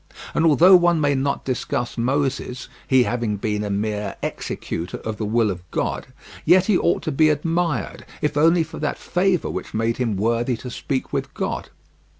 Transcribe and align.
And 0.33 0.47
although 0.47 0.75
one 0.75 0.99
may 0.99 1.13
not 1.13 1.45
discuss 1.45 1.95
Moses, 1.95 2.67
he 2.87 3.03
having 3.03 3.37
been 3.37 3.63
a 3.63 3.69
mere 3.69 4.15
executor 4.23 4.97
of 4.97 5.17
the 5.17 5.27
will 5.27 5.51
of 5.51 5.61
God, 5.69 6.07
yet 6.43 6.65
he 6.65 6.75
ought 6.75 7.03
to 7.03 7.11
be 7.11 7.29
admired, 7.29 8.03
if 8.19 8.35
only 8.35 8.63
for 8.63 8.79
that 8.79 8.97
favour 8.97 9.51
which 9.51 9.75
made 9.75 9.97
him 9.97 10.17
worthy 10.17 10.57
to 10.57 10.71
speak 10.71 11.13
with 11.13 11.31
God. 11.35 11.69